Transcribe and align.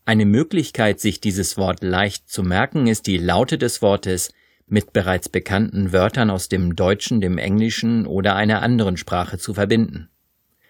Eine 0.05 0.25
Möglichkeit, 0.25 0.99
sich 0.99 1.22
dieses 1.22 1.58
Wort 1.58 1.83
leicht 1.83 2.27
zu 2.27 2.41
merken, 2.41 2.88
ist 2.88 3.05
die 3.05 3.17
Laute 3.17 3.58
des 3.58 3.81
Wortes 3.81 4.33
mit 4.71 4.93
bereits 4.93 5.30
bekannten 5.30 5.91
Wörtern 5.91 6.30
aus 6.30 6.48
dem 6.48 6.75
Deutschen, 6.75 7.21
dem 7.21 7.38
Englischen 7.38 8.07
oder 8.07 8.35
einer 8.35 8.61
anderen 8.61 8.97
Sprache 8.97 9.38
zu 9.38 9.53
verbinden. 9.53 10.09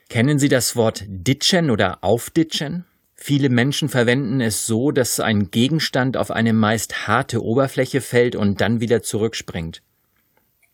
Kennen 0.09 0.39
Sie 0.39 0.49
das 0.49 0.75
Wort 0.75 1.03
ditchen 1.07 1.69
oder 1.69 2.03
aufditchen? 2.03 2.85
Viele 3.15 3.49
Menschen 3.49 3.87
verwenden 3.87 4.41
es 4.41 4.65
so, 4.65 4.91
dass 4.91 5.19
ein 5.19 5.51
Gegenstand 5.51 6.17
auf 6.17 6.31
eine 6.31 6.53
meist 6.53 7.07
harte 7.07 7.43
Oberfläche 7.43 8.01
fällt 8.01 8.35
und 8.35 8.59
dann 8.59 8.81
wieder 8.81 9.03
zurückspringt. 9.03 9.83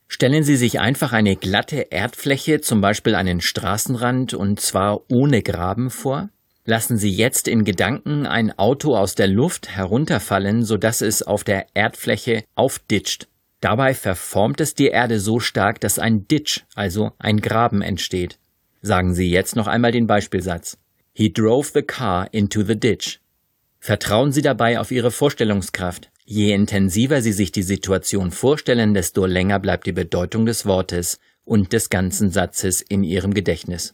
Stellen 0.08 0.44
Sie 0.44 0.55
sich 0.55 0.80
einfach 0.80 1.11
eine 1.11 1.36
glatte 1.36 1.88
Erdfläche, 1.89 2.61
zum 2.61 2.80
Beispiel 2.80 3.14
einen 3.14 3.42
Straßenrand, 3.42 4.33
und 4.33 4.61
zwar 4.61 5.02
ohne 5.11 5.42
Graben 5.44 5.89
vor. 5.89 6.30
Lassen 6.70 6.98
Sie 6.98 7.10
jetzt 7.10 7.48
in 7.48 7.64
Gedanken 7.64 8.26
ein 8.26 8.52
Auto 8.60 8.98
aus 8.98 9.16
der 9.16 9.30
Luft 9.30 9.70
herunterfallen, 9.70 10.66
sodass 10.66 11.00
es 11.00 11.23
auf 11.23 11.46
der 11.46 11.68
Erdfläche 11.73 12.44
aufditscht. 12.56 13.30
Dabei 13.62 13.94
verformt 13.94 14.60
es 14.60 14.73
die 14.73 14.88
Erde 14.88 15.22
so 15.22 15.40
stark, 15.40 15.80
dass 15.80 15.98
ein 15.98 16.28
Ditch, 16.28 16.66
also 16.76 17.14
ein 17.20 17.40
Graben 17.40 17.82
entsteht. 17.82 18.38
Sagen 18.82 19.14
Sie 19.14 19.32
jetzt 19.32 19.56
noch 19.56 19.68
einmal 19.68 19.94
den 19.94 20.08
Beispielsatz. 20.08 20.78
He 21.14 21.32
drove 21.32 21.70
the 21.73 21.84
car 21.84 22.28
into 22.34 22.64
the 22.64 22.78
ditch. 22.78 23.22
Vertrauen 23.80 24.34
Sie 24.34 24.42
dabei 24.42 24.78
auf 24.78 24.92
Ihre 24.92 25.12
Vorstellungskraft. 25.12 26.12
Je 26.26 26.52
intensiver 26.52 27.22
Sie 27.22 27.32
sich 27.32 27.54
die 27.54 27.64
Situation 27.64 28.30
vorstellen, 28.32 28.94
desto 28.94 29.26
länger 29.26 29.60
bleibt 29.60 29.88
die 29.88 29.94
Bedeutung 29.94 30.45
des 30.45 30.66
Wortes 30.66 31.18
und 31.45 31.72
des 31.72 31.90
ganzen 31.90 32.30
Satzes 32.30 32.82
in 32.82 33.06
Ihrem 33.06 33.34
Gedächtnis. 33.34 33.94